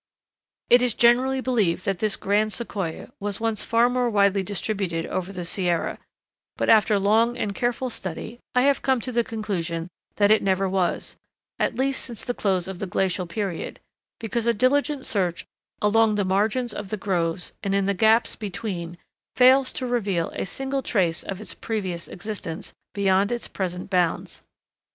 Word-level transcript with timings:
It 0.71 0.81
is 0.81 0.95
generally 0.95 1.41
believed 1.41 1.85
that 1.85 1.99
this 1.99 2.15
grand 2.15 2.53
Sequoia 2.53 3.11
was 3.19 3.39
once 3.39 3.63
far 3.63 3.87
more 3.87 4.09
widely 4.09 4.41
distributed 4.41 5.05
over 5.05 5.31
the 5.31 5.45
Sierra; 5.45 5.99
but 6.57 6.69
after 6.69 6.97
long 6.97 7.37
and 7.37 7.53
careful 7.53 7.91
study 7.91 8.39
I 8.55 8.63
have 8.63 8.81
come 8.81 8.99
to 9.01 9.11
the 9.11 9.23
conclusion 9.23 9.89
that 10.15 10.31
it 10.31 10.41
never 10.41 10.67
was, 10.67 11.17
at 11.59 11.75
least 11.75 12.03
since 12.03 12.25
the 12.25 12.33
close 12.33 12.67
of 12.67 12.79
the 12.79 12.87
glacial 12.87 13.27
period, 13.27 13.79
because 14.19 14.47
a 14.47 14.55
diligent 14.55 15.05
search 15.05 15.45
along 15.83 16.15
the 16.15 16.25
margins 16.25 16.73
of 16.73 16.89
the 16.89 16.97
groves, 16.97 17.53
and 17.61 17.75
in 17.75 17.85
the 17.85 17.93
gaps 17.93 18.35
between, 18.35 18.97
fails 19.35 19.71
to 19.73 19.85
reveal 19.85 20.31
a 20.31 20.47
single 20.47 20.81
trace 20.81 21.21
of 21.21 21.39
its 21.39 21.53
previous 21.53 22.07
existence 22.07 22.73
beyond 22.95 23.31
its 23.31 23.47
present 23.47 23.91
bounds. 23.91 24.41